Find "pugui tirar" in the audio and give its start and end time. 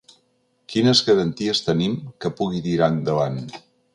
2.39-2.91